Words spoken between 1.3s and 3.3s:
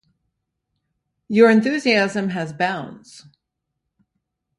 enthusiasm has bounds.